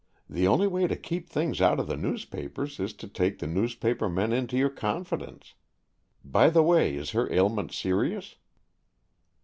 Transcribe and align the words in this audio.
"The 0.27 0.47
only 0.47 0.65
way 0.65 0.87
to 0.87 0.95
keep 0.95 1.29
things 1.29 1.61
out 1.61 1.79
of 1.79 1.85
the 1.85 1.95
newspapers 1.95 2.79
is 2.79 2.91
to 2.93 3.07
take 3.07 3.37
the 3.37 3.45
newspaper 3.45 4.09
men 4.09 4.33
into 4.33 4.57
your 4.57 4.71
confidence. 4.71 5.53
By 6.25 6.49
the 6.49 6.63
way, 6.63 6.95
is 6.95 7.11
her 7.11 7.31
ailment 7.31 7.71
serious?" 7.71 8.37